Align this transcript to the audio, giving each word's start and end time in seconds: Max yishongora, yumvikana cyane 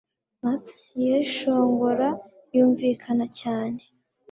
Max 0.43 0.63
yishongora, 1.03 2.09
yumvikana 2.55 3.25
cyane 3.39 3.81